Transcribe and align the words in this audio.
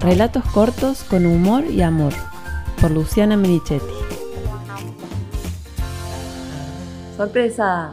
Relatos 0.00 0.42
cortos 0.54 1.04
con 1.04 1.26
humor 1.26 1.66
y 1.66 1.82
amor, 1.82 2.14
por 2.80 2.90
Luciana 2.90 3.36
Merichetti. 3.36 3.84
Sorpresa. 7.18 7.92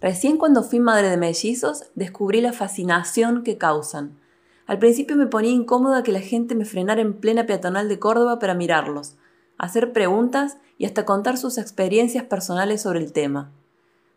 Recién 0.00 0.38
cuando 0.38 0.62
fui 0.62 0.80
madre 0.80 1.10
de 1.10 1.18
mellizos 1.18 1.84
descubrí 1.96 2.40
la 2.40 2.54
fascinación 2.54 3.42
que 3.42 3.58
causan. 3.58 4.18
Al 4.66 4.78
principio 4.78 5.16
me 5.16 5.26
ponía 5.26 5.50
incómoda 5.50 6.02
que 6.02 6.12
la 6.12 6.20
gente 6.20 6.54
me 6.54 6.64
frenara 6.64 7.02
en 7.02 7.12
plena 7.12 7.44
peatonal 7.44 7.90
de 7.90 7.98
Córdoba 7.98 8.38
para 8.38 8.54
mirarlos, 8.54 9.16
hacer 9.58 9.92
preguntas 9.92 10.56
y 10.78 10.86
hasta 10.86 11.04
contar 11.04 11.36
sus 11.36 11.58
experiencias 11.58 12.24
personales 12.24 12.80
sobre 12.80 13.00
el 13.00 13.12
tema. 13.12 13.50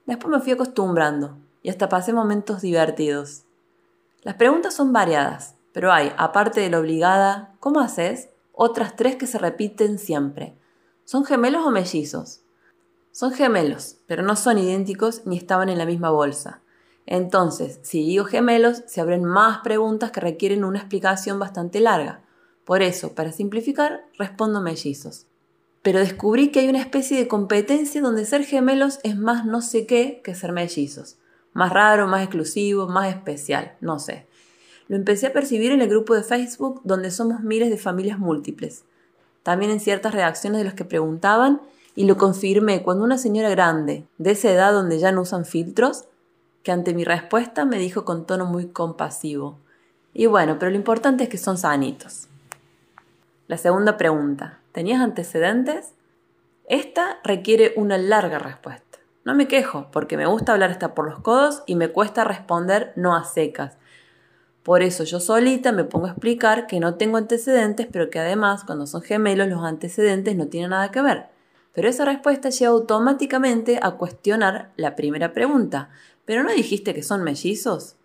Después 0.06 0.32
me 0.34 0.42
fui 0.42 0.54
acostumbrando 0.54 1.38
y 1.62 1.70
hasta 1.70 1.90
pasé 1.90 2.14
momentos 2.14 2.62
divertidos. 2.62 3.44
Las 4.24 4.36
preguntas 4.36 4.74
son 4.74 4.94
variadas, 4.94 5.56
pero 5.74 5.92
hay, 5.92 6.12
aparte 6.18 6.60
de 6.62 6.70
la 6.70 6.80
obligada, 6.80 7.56
¿cómo 7.60 7.80
haces? 7.80 8.30
Otras 8.52 8.96
tres 8.96 9.16
que 9.16 9.28
se 9.28 9.38
repiten 9.38 10.00
siempre. 10.00 10.58
¿Son 11.06 11.26
gemelos 11.26 11.66
o 11.66 11.72
mellizos? 11.72 12.42
Son 13.12 13.32
gemelos, 13.32 13.98
pero 14.08 14.24
no 14.24 14.36
son 14.36 14.58
idénticos 14.58 15.26
ni 15.26 15.38
estaban 15.38 15.70
en 15.70 15.78
la 15.78 15.86
misma 15.86 16.10
bolsa. 16.10 16.62
Entonces, 17.06 17.80
si 17.84 18.06
digo 18.06 18.26
gemelos, 18.26 18.84
se 18.88 19.02
abren 19.02 19.24
más 19.24 19.60
preguntas 19.60 20.12
que 20.12 20.22
requieren 20.22 20.64
una 20.64 20.80
explicación 20.80 21.40
bastante 21.40 21.80
larga. 21.80 22.24
Por 22.64 22.82
eso, 22.82 23.16
para 23.16 23.32
simplificar, 23.32 24.06
respondo 24.18 24.62
mellizos. 24.62 25.28
Pero 25.82 26.00
descubrí 26.00 26.52
que 26.52 26.60
hay 26.60 26.70
una 26.70 26.80
especie 26.80 27.18
de 27.18 27.28
competencia 27.28 28.02
donde 28.02 28.26
ser 28.26 28.46
gemelos 28.46 29.00
es 29.04 29.18
más 29.18 29.46
no 29.46 29.62
sé 29.62 29.88
qué 29.88 30.22
que 30.24 30.36
ser 30.36 30.52
mellizos. 30.52 31.18
Más 31.54 31.74
raro, 31.74 32.08
más 32.08 32.22
exclusivo, 32.22 32.88
más 32.88 33.10
especial, 33.10 33.76
no 33.82 34.00
sé. 34.00 34.28
Lo 34.92 34.98
empecé 34.98 35.28
a 35.28 35.32
percibir 35.32 35.72
en 35.72 35.80
el 35.80 35.88
grupo 35.88 36.16
de 36.16 36.22
Facebook 36.22 36.82
donde 36.84 37.12
somos 37.12 37.40
miles 37.40 37.70
de 37.70 37.78
familias 37.78 38.20
múltiples. 38.20 38.84
También 39.42 39.72
en 39.72 39.80
ciertas 39.80 40.14
reacciones 40.14 40.60
de 40.60 40.66
los 40.66 40.74
que 40.74 40.84
preguntaban 40.84 41.62
y 41.96 42.04
lo 42.04 42.18
confirmé 42.18 42.84
cuando 42.84 43.06
una 43.06 43.18
señora 43.18 43.50
grande, 43.50 44.04
de 44.18 44.32
esa 44.32 44.52
edad 44.52 44.74
donde 44.74 45.00
ya 45.00 45.14
no 45.14 45.22
usan 45.22 45.46
filtros, 45.46 46.10
que 46.62 46.74
ante 46.74 46.94
mi 46.94 47.06
respuesta 47.06 47.64
me 47.64 47.78
dijo 47.78 48.04
con 48.04 48.26
tono 48.26 48.46
muy 48.46 48.68
compasivo. 48.68 49.58
Y 50.14 50.26
bueno, 50.26 50.60
pero 50.60 50.72
lo 50.72 50.76
importante 50.76 51.24
es 51.24 51.30
que 51.30 51.38
son 51.38 51.58
sanitos. 51.58 52.28
La 53.48 53.58
segunda 53.58 53.96
pregunta. 53.96 54.60
¿Tenías 54.74 55.00
antecedentes? 55.00 55.94
Esta 56.68 57.18
requiere 57.24 57.72
una 57.78 57.98
larga 57.98 58.40
respuesta. 58.40 59.00
No 59.24 59.36
me 59.36 59.48
quejo, 59.48 59.88
porque 59.94 60.18
me 60.18 60.26
gusta 60.26 60.52
hablar 60.52 60.70
hasta 60.70 60.94
por 60.94 61.06
los 61.06 61.20
codos 61.20 61.64
y 61.66 61.76
me 61.76 61.94
cuesta 61.94 62.26
responder 62.26 62.92
no 62.98 63.16
a 63.16 63.24
secas, 63.24 63.78
por 64.64 64.84
eso 64.84 65.04
yo 65.04 65.20
solita 65.20 65.72
me 65.72 65.84
pongo 65.84 66.06
a 66.06 66.12
explicar 66.12 66.68
que 66.68 66.80
no 66.80 66.96
tengo 66.96 67.18
antecedentes, 67.18 67.88
pero 67.92 68.10
que 68.10 68.20
además 68.20 68.64
cuando 68.64 68.86
son 68.86 69.02
gemelos 69.02 69.48
los 69.48 69.64
antecedentes 69.64 70.36
no 70.36 70.48
tienen 70.48 70.70
nada 70.70 70.92
que 70.92 71.02
ver. 71.02 71.30
Pero 71.74 71.90
esa 71.90 72.06
respuesta 72.06 72.50
lleva 72.50 72.74
automáticamente 72.74 73.80
a 73.82 73.92
cuestionar 73.92 74.72
la 74.76 74.96
primera 74.96 75.34
pregunta. 75.34 75.90
¿Pero 76.26 76.44
no 76.44 76.52
dijiste 76.52 76.94
que 76.94 77.02
son 77.02 77.24
mellizos? 77.24 77.96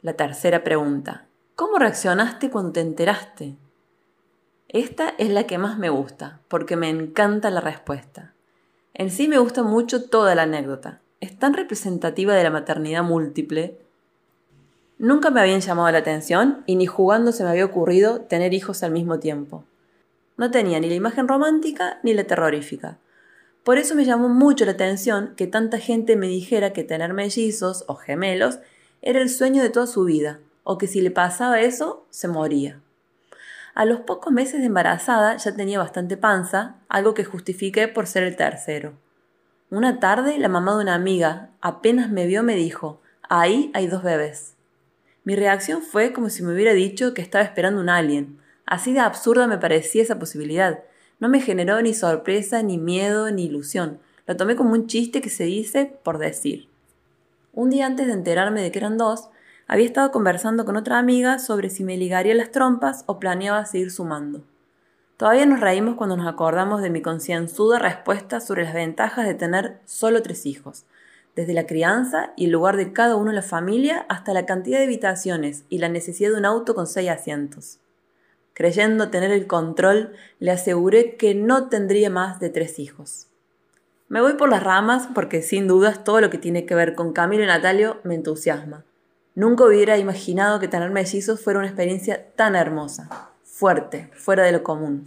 La 0.00 0.14
tercera 0.14 0.64
pregunta. 0.64 1.26
¿Cómo 1.56 1.78
reaccionaste 1.78 2.50
cuando 2.50 2.72
te 2.72 2.80
enteraste? 2.80 3.56
Esta 4.68 5.10
es 5.18 5.30
la 5.30 5.44
que 5.44 5.58
más 5.58 5.78
me 5.78 5.90
gusta, 5.90 6.40
porque 6.48 6.76
me 6.76 6.88
encanta 6.88 7.50
la 7.50 7.60
respuesta. 7.60 8.34
En 8.94 9.10
sí 9.10 9.28
me 9.28 9.38
gusta 9.38 9.62
mucho 9.62 10.08
toda 10.08 10.34
la 10.34 10.42
anécdota. 10.42 11.02
Es 11.20 11.38
tan 11.38 11.54
representativa 11.54 12.34
de 12.34 12.44
la 12.44 12.50
maternidad 12.50 13.02
múltiple 13.02 13.85
Nunca 14.98 15.30
me 15.30 15.40
habían 15.40 15.60
llamado 15.60 15.90
la 15.90 15.98
atención 15.98 16.62
y 16.64 16.76
ni 16.76 16.86
jugando 16.86 17.30
se 17.32 17.44
me 17.44 17.50
había 17.50 17.66
ocurrido 17.66 18.22
tener 18.22 18.54
hijos 18.54 18.82
al 18.82 18.92
mismo 18.92 19.18
tiempo. 19.18 19.64
No 20.38 20.50
tenía 20.50 20.80
ni 20.80 20.88
la 20.88 20.94
imagen 20.94 21.28
romántica 21.28 21.98
ni 22.02 22.14
la 22.14 22.24
terrorífica. 22.24 22.98
Por 23.62 23.76
eso 23.76 23.94
me 23.94 24.06
llamó 24.06 24.28
mucho 24.28 24.64
la 24.64 24.72
atención 24.72 25.34
que 25.36 25.46
tanta 25.46 25.78
gente 25.78 26.16
me 26.16 26.28
dijera 26.28 26.72
que 26.72 26.84
tener 26.84 27.12
mellizos 27.12 27.84
o 27.88 27.96
gemelos 27.96 28.58
era 29.02 29.20
el 29.20 29.28
sueño 29.28 29.62
de 29.62 29.70
toda 29.70 29.86
su 29.86 30.04
vida, 30.04 30.40
o 30.64 30.78
que 30.78 30.86
si 30.86 31.02
le 31.02 31.10
pasaba 31.10 31.60
eso, 31.60 32.06
se 32.08 32.28
moría. 32.28 32.80
A 33.74 33.84
los 33.84 34.00
pocos 34.00 34.32
meses 34.32 34.60
de 34.60 34.66
embarazada 34.66 35.36
ya 35.36 35.54
tenía 35.54 35.78
bastante 35.78 36.16
panza, 36.16 36.76
algo 36.88 37.12
que 37.12 37.24
justifiqué 37.24 37.88
por 37.88 38.06
ser 38.06 38.22
el 38.22 38.36
tercero. 38.36 38.94
Una 39.68 40.00
tarde 40.00 40.38
la 40.38 40.48
mamá 40.48 40.74
de 40.76 40.82
una 40.82 40.94
amiga 40.94 41.50
apenas 41.60 42.10
me 42.10 42.26
vio 42.26 42.42
me 42.42 42.54
dijo, 42.54 43.02
ahí 43.28 43.70
hay 43.74 43.86
dos 43.88 44.02
bebés. 44.02 44.55
Mi 45.26 45.34
reacción 45.34 45.82
fue 45.82 46.12
como 46.12 46.30
si 46.30 46.44
me 46.44 46.54
hubiera 46.54 46.72
dicho 46.72 47.12
que 47.12 47.20
estaba 47.20 47.42
esperando 47.42 47.80
un 47.80 47.88
alien. 47.88 48.38
Así 48.64 48.92
de 48.92 49.00
absurda 49.00 49.48
me 49.48 49.58
parecía 49.58 50.00
esa 50.04 50.20
posibilidad. 50.20 50.84
No 51.18 51.28
me 51.28 51.40
generó 51.40 51.82
ni 51.82 51.94
sorpresa, 51.94 52.62
ni 52.62 52.78
miedo, 52.78 53.28
ni 53.32 53.46
ilusión. 53.46 53.98
Lo 54.28 54.36
tomé 54.36 54.54
como 54.54 54.72
un 54.72 54.86
chiste 54.86 55.20
que 55.20 55.28
se 55.28 55.42
dice 55.42 55.98
por 56.04 56.18
decir. 56.18 56.68
Un 57.52 57.70
día 57.70 57.86
antes 57.86 58.06
de 58.06 58.12
enterarme 58.12 58.62
de 58.62 58.70
que 58.70 58.78
eran 58.78 58.98
dos, 58.98 59.28
había 59.66 59.86
estado 59.86 60.12
conversando 60.12 60.64
con 60.64 60.76
otra 60.76 60.96
amiga 60.96 61.40
sobre 61.40 61.70
si 61.70 61.82
me 61.82 61.96
ligaría 61.96 62.36
las 62.36 62.52
trompas 62.52 63.02
o 63.06 63.18
planeaba 63.18 63.66
seguir 63.66 63.90
sumando. 63.90 64.44
Todavía 65.16 65.44
nos 65.44 65.58
reímos 65.58 65.96
cuando 65.96 66.16
nos 66.16 66.28
acordamos 66.28 66.82
de 66.82 66.90
mi 66.90 67.02
concienzuda 67.02 67.80
respuesta 67.80 68.38
sobre 68.38 68.62
las 68.62 68.74
ventajas 68.74 69.26
de 69.26 69.34
tener 69.34 69.80
solo 69.86 70.22
tres 70.22 70.46
hijos, 70.46 70.84
desde 71.36 71.52
la 71.52 71.66
crianza 71.66 72.32
y 72.34 72.46
el 72.46 72.52
lugar 72.52 72.78
de 72.78 72.94
cada 72.94 73.14
uno 73.14 73.30
en 73.30 73.36
la 73.36 73.42
familia 73.42 74.06
hasta 74.08 74.32
la 74.32 74.46
cantidad 74.46 74.78
de 74.78 74.84
habitaciones 74.84 75.64
y 75.68 75.78
la 75.78 75.90
necesidad 75.90 76.30
de 76.30 76.38
un 76.38 76.46
auto 76.46 76.74
con 76.74 76.86
seis 76.86 77.10
asientos. 77.10 77.78
Creyendo 78.54 79.10
tener 79.10 79.30
el 79.30 79.46
control, 79.46 80.14
le 80.38 80.50
aseguré 80.50 81.16
que 81.16 81.34
no 81.34 81.68
tendría 81.68 82.08
más 82.08 82.40
de 82.40 82.48
tres 82.48 82.78
hijos. 82.78 83.28
Me 84.08 84.22
voy 84.22 84.34
por 84.34 84.48
las 84.48 84.62
ramas 84.62 85.08
porque 85.14 85.42
sin 85.42 85.68
dudas 85.68 86.04
todo 86.04 86.22
lo 86.22 86.30
que 86.30 86.38
tiene 86.38 86.64
que 86.64 86.74
ver 86.74 86.94
con 86.94 87.12
Camilo 87.12 87.44
y 87.44 87.46
Natalio 87.46 87.98
me 88.02 88.14
entusiasma. 88.14 88.84
Nunca 89.34 89.64
hubiera 89.64 89.98
imaginado 89.98 90.58
que 90.58 90.68
tener 90.68 90.90
mellizos 90.90 91.42
fuera 91.42 91.58
una 91.58 91.68
experiencia 91.68 92.32
tan 92.34 92.56
hermosa, 92.56 93.30
fuerte, 93.44 94.10
fuera 94.14 94.42
de 94.44 94.52
lo 94.52 94.62
común. 94.62 95.04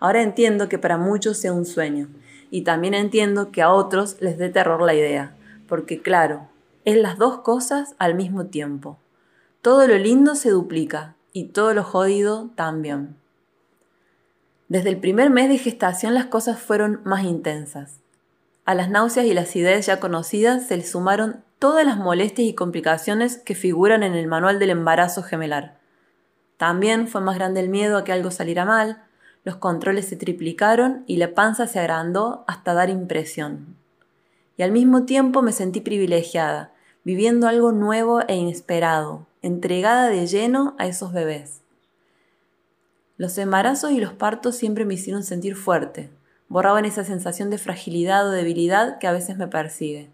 Ahora 0.00 0.20
entiendo 0.22 0.68
que 0.68 0.78
para 0.78 0.96
muchos 0.96 1.36
sea 1.36 1.52
un 1.52 1.66
sueño, 1.66 2.08
y 2.50 2.62
también 2.62 2.94
entiendo 2.94 3.52
que 3.52 3.62
a 3.62 3.70
otros 3.70 4.16
les 4.18 4.36
dé 4.36 4.48
terror 4.48 4.82
la 4.82 4.94
idea 4.94 5.36
porque 5.70 6.02
claro, 6.02 6.48
es 6.84 6.96
las 6.96 7.16
dos 7.16 7.38
cosas 7.38 7.94
al 7.98 8.14
mismo 8.14 8.46
tiempo. 8.46 8.98
Todo 9.62 9.86
lo 9.86 9.96
lindo 9.96 10.34
se 10.34 10.50
duplica 10.50 11.14
y 11.32 11.44
todo 11.44 11.72
lo 11.72 11.84
jodido 11.84 12.50
también. 12.56 13.16
Desde 14.68 14.90
el 14.90 14.98
primer 14.98 15.30
mes 15.30 15.48
de 15.48 15.58
gestación 15.58 16.12
las 16.12 16.26
cosas 16.26 16.58
fueron 16.58 17.00
más 17.04 17.24
intensas. 17.24 18.00
A 18.64 18.74
las 18.74 18.90
náuseas 18.90 19.26
y 19.26 19.32
las 19.32 19.54
ideas 19.54 19.86
ya 19.86 20.00
conocidas 20.00 20.66
se 20.66 20.76
le 20.76 20.84
sumaron 20.84 21.44
todas 21.60 21.86
las 21.86 21.96
molestias 21.96 22.48
y 22.48 22.54
complicaciones 22.54 23.38
que 23.38 23.54
figuran 23.54 24.02
en 24.02 24.14
el 24.14 24.26
manual 24.26 24.58
del 24.58 24.70
embarazo 24.70 25.22
gemelar. 25.22 25.78
También 26.56 27.06
fue 27.06 27.20
más 27.20 27.36
grande 27.36 27.60
el 27.60 27.68
miedo 27.68 27.96
a 27.96 28.04
que 28.04 28.12
algo 28.12 28.30
saliera 28.30 28.64
mal, 28.64 29.04
los 29.44 29.56
controles 29.56 30.08
se 30.08 30.16
triplicaron 30.16 31.04
y 31.06 31.16
la 31.16 31.32
panza 31.32 31.66
se 31.66 31.78
agrandó 31.78 32.44
hasta 32.48 32.74
dar 32.74 32.90
impresión 32.90 33.79
y 34.60 34.62
al 34.62 34.72
mismo 34.72 35.06
tiempo 35.06 35.40
me 35.40 35.52
sentí 35.52 35.80
privilegiada, 35.80 36.74
viviendo 37.02 37.48
algo 37.48 37.72
nuevo 37.72 38.20
e 38.28 38.36
inesperado, 38.36 39.26
entregada 39.40 40.10
de 40.10 40.26
lleno 40.26 40.74
a 40.78 40.86
esos 40.86 41.14
bebés. 41.14 41.62
Los 43.16 43.38
embarazos 43.38 43.92
y 43.92 44.00
los 44.00 44.12
partos 44.12 44.56
siempre 44.56 44.84
me 44.84 44.92
hicieron 44.92 45.22
sentir 45.22 45.56
fuerte, 45.56 46.10
borraban 46.50 46.84
esa 46.84 47.04
sensación 47.04 47.48
de 47.48 47.56
fragilidad 47.56 48.28
o 48.28 48.32
debilidad 48.32 48.98
que 48.98 49.06
a 49.06 49.12
veces 49.12 49.38
me 49.38 49.46
persigue. 49.46 50.10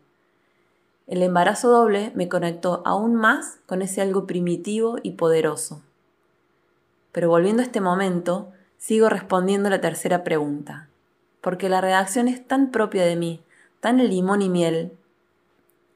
El 1.09 1.25
embarazo 1.25 1.69
doble 1.69 2.13
me 2.15 2.29
conectó 2.29 2.83
aún 2.85 3.17
más 3.17 3.59
con 3.67 3.83
ese 3.83 4.01
algo 4.01 4.29
primitivo 4.29 4.99
y 5.03 5.15
poderoso. 5.15 5.83
Pero 7.11 7.31
volviendo 7.31 7.63
a 7.63 7.67
este 7.67 7.81
momento, 7.81 8.53
sigo 8.79 9.09
respondiendo 9.09 9.71
la 9.71 9.81
tercera 9.81 10.23
pregunta, 10.23 10.89
porque 11.41 11.69
la 11.69 11.81
redacción 11.81 12.29
es 12.29 12.47
tan 12.47 12.71
propia 12.71 13.05
de 13.05 13.17
mí, 13.17 13.43
tan 13.81 13.99
limón 13.99 14.43
y 14.43 14.49
miel. 14.49 14.93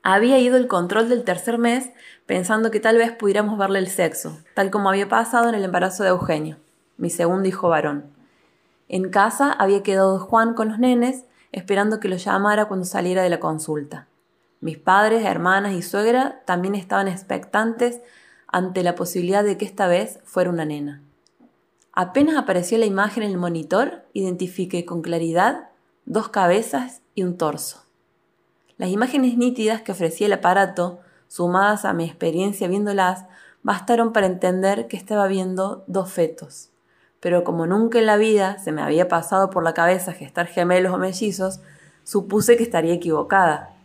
Había 0.03 0.39
ido 0.39 0.57
el 0.57 0.69
control 0.69 1.09
del 1.09 1.25
tercer 1.25 1.59
mes 1.59 1.91
pensando 2.27 2.71
que 2.71 2.81
tal 2.81 2.97
vez 2.97 3.13
pudiéramos 3.13 3.59
verle 3.59 3.79
el 3.79 3.89
sexo, 3.89 4.39
tal 4.55 4.71
como 4.71 4.89
había 4.89 5.09
pasado 5.09 5.49
en 5.49 5.55
el 5.55 5.65
embarazo 5.65 6.03
de 6.03 6.11
Eugenio, 6.11 6.57
mi 6.97 7.11
segundo 7.11 7.49
hijo 7.49 7.69
varón. 7.69 8.05
En 8.89 9.11
casa 9.11 9.53
había 9.53 9.83
quedado 9.83 10.19
Juan 10.19 10.55
con 10.55 10.69
los 10.69 10.79
nenes, 10.79 11.25
esperando 11.53 12.01
que 12.01 12.09
lo 12.09 12.17
llamara 12.17 12.67
cuando 12.67 12.87
saliera 12.87 13.23
de 13.23 13.31
la 13.31 13.41
consulta. 13.41 14.07
Mis 14.61 14.79
padres, 14.79 15.25
hermanas 15.25 15.73
y 15.73 15.83
suegra 15.83 16.43
también 16.45 16.75
estaban 16.75 17.09
expectantes 17.09 18.01
ante 18.47 18.83
la 18.83 18.95
posibilidad 18.95 19.43
de 19.45 19.57
que 19.57 19.65
esta 19.65 19.87
vez 19.87 20.21
fuera 20.25 20.51
una 20.51 20.65
nena. 20.65 21.03
Apenas 21.93 22.37
apareció 22.37 22.79
la 22.79 22.87
imagen 22.87 23.23
en 23.23 23.31
el 23.31 23.39
monitor, 23.39 24.05
identifiqué 24.13 24.85
con 24.85 25.03
claridad 25.03 25.70
dos 26.05 26.29
cabezas 26.29 27.03
y 27.15 27.23
un 27.23 27.37
torso. 27.37 27.85
Las 28.77 28.91
imágenes 28.91 29.37
nítidas 29.37 29.83
que 29.83 29.93
ofrecía 29.93 30.27
el 30.27 30.33
aparato, 30.33 31.01
sumadas 31.29 31.85
a 31.85 31.93
mi 31.93 32.05
experiencia 32.05 32.69
viéndolas, 32.69 33.27
bastaron 33.63 34.13
para 34.13 34.27
entender 34.27 34.89
que 34.89 34.97
estaba 34.97 35.27
viendo 35.27 35.85
dos 35.87 36.11
fetos. 36.11 36.71
Pero 37.21 37.45
como 37.45 37.67
nunca 37.67 37.99
en 37.99 38.07
la 38.07 38.17
vida 38.17 38.59
se 38.59 38.73
me 38.73 38.83
había 38.83 39.09
pasado 39.09 39.51
por 39.51 39.63
la 39.63 39.75
cabeza 39.75 40.13
gestar 40.13 40.47
gemelos 40.47 40.95
o 40.95 40.99
mellizos, 40.99 41.61
supuse 42.05 42.57
que 42.57 42.63
estaría 42.63 42.95
equivocada. 42.95 43.77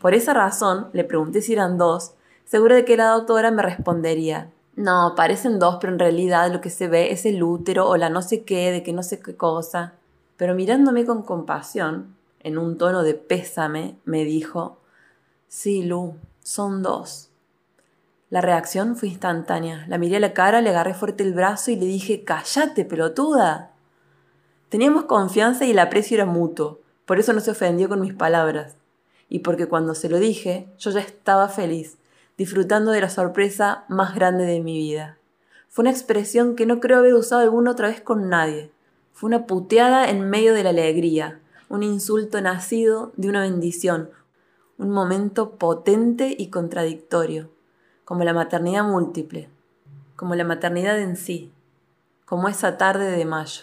Por 0.00 0.14
esa 0.14 0.34
razón 0.34 0.88
le 0.92 1.04
pregunté 1.04 1.40
si 1.40 1.54
eran 1.54 1.78
dos, 1.78 2.14
segura 2.44 2.76
de 2.76 2.84
que 2.84 2.96
la 2.96 3.08
doctora 3.08 3.50
me 3.50 3.62
respondería, 3.62 4.50
no, 4.74 5.12
parecen 5.16 5.58
dos, 5.58 5.76
pero 5.80 5.92
en 5.92 5.98
realidad 5.98 6.50
lo 6.50 6.60
que 6.62 6.70
se 6.70 6.88
ve 6.88 7.12
es 7.12 7.26
el 7.26 7.42
útero 7.42 7.88
o 7.88 7.96
la 7.96 8.08
no 8.08 8.22
sé 8.22 8.42
qué, 8.44 8.70
de 8.70 8.82
que 8.82 8.92
no 8.92 9.02
sé 9.02 9.20
qué 9.20 9.36
cosa. 9.36 9.94
Pero 10.36 10.54
mirándome 10.54 11.04
con 11.04 11.22
compasión, 11.22 12.16
en 12.40 12.58
un 12.58 12.78
tono 12.78 13.02
de 13.02 13.14
pésame, 13.14 13.96
me 14.04 14.24
dijo, 14.24 14.78
sí, 15.48 15.82
Lu, 15.82 16.16
son 16.42 16.82
dos. 16.82 17.30
La 18.30 18.40
reacción 18.40 18.96
fue 18.96 19.08
instantánea. 19.10 19.84
La 19.88 19.98
miré 19.98 20.16
a 20.16 20.20
la 20.20 20.32
cara, 20.32 20.62
le 20.62 20.70
agarré 20.70 20.94
fuerte 20.94 21.22
el 21.22 21.34
brazo 21.34 21.70
y 21.70 21.76
le 21.76 21.84
dije, 21.84 22.24
cállate, 22.24 22.84
pelotuda. 22.84 23.72
Teníamos 24.70 25.04
confianza 25.04 25.66
y 25.66 25.72
el 25.72 25.78
aprecio 25.78 26.14
era 26.14 26.24
mutuo, 26.24 26.80
por 27.04 27.18
eso 27.18 27.34
no 27.34 27.40
se 27.40 27.50
ofendió 27.50 27.90
con 27.90 28.00
mis 28.00 28.14
palabras. 28.14 28.76
Y 29.28 29.40
porque 29.40 29.66
cuando 29.66 29.94
se 29.94 30.08
lo 30.08 30.18
dije, 30.18 30.68
yo 30.78 30.90
ya 30.90 31.00
estaba 31.00 31.50
feliz, 31.50 31.98
disfrutando 32.38 32.90
de 32.90 33.02
la 33.02 33.10
sorpresa 33.10 33.84
más 33.88 34.14
grande 34.14 34.46
de 34.46 34.60
mi 34.60 34.78
vida. 34.78 35.18
Fue 35.68 35.82
una 35.82 35.90
expresión 35.90 36.56
que 36.56 36.64
no 36.64 36.80
creo 36.80 36.98
haber 37.00 37.12
usado 37.12 37.42
alguna 37.42 37.72
otra 37.72 37.88
vez 37.88 38.00
con 38.00 38.30
nadie. 38.30 38.70
Fue 39.12 39.28
una 39.28 39.46
puteada 39.46 40.08
en 40.10 40.28
medio 40.28 40.54
de 40.54 40.64
la 40.64 40.70
alegría, 40.70 41.40
un 41.68 41.82
insulto 41.82 42.40
nacido 42.40 43.12
de 43.16 43.28
una 43.28 43.42
bendición, 43.42 44.10
un 44.78 44.90
momento 44.90 45.56
potente 45.56 46.34
y 46.36 46.48
contradictorio 46.48 47.50
como 48.04 48.24
la 48.24 48.34
maternidad 48.34 48.84
múltiple, 48.84 49.48
como 50.16 50.34
la 50.34 50.44
maternidad 50.44 51.00
en 51.00 51.16
sí, 51.16 51.52
como 52.26 52.48
esa 52.48 52.76
tarde 52.76 53.10
de 53.10 53.24
mayo. 53.24 53.62